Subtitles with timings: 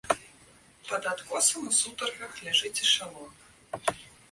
[0.87, 3.31] Пад адкосам у сутаргах ляжыць эшалон!